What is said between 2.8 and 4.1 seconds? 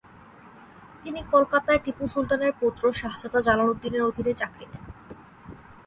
শাহজাদা জালালউদ্দিনের